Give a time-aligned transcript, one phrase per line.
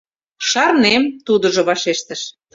[0.49, 2.21] —Шарнем,— тудыжо вашештыш.